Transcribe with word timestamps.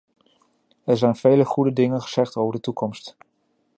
Er 0.85 0.97
zijn 0.97 1.15
vele 1.15 1.45
goede 1.45 1.73
dingen 1.73 2.01
gezegd 2.01 2.35
over 2.35 2.53
de 2.55 2.59
toekomst. 2.61 3.15